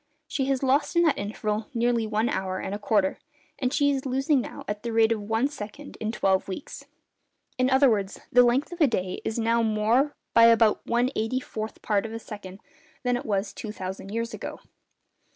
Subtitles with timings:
[0.27, 3.19] She has lost in that interval nearly one hour and a quarter,
[3.59, 6.85] and she is losing now at the rate of one second in twelve weeks.
[7.59, 11.39] In other words, the length of a day is now more by about one eighty
[11.39, 12.61] fourth part of a second
[13.03, 14.61] than it was two thousand years ago.